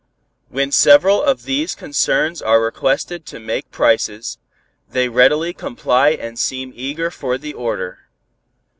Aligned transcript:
When 0.49 0.71
several 0.71 1.21
of 1.21 1.43
these 1.43 1.75
concerns 1.75 2.41
are 2.41 2.59
requested 2.59 3.23
to 3.27 3.39
make 3.39 3.69
prices, 3.69 4.39
they 4.89 5.09
readily 5.09 5.53
comply 5.53 6.09
and 6.13 6.39
seem 6.39 6.73
eager 6.75 7.11
for 7.11 7.37
the 7.37 7.53
order. 7.53 8.07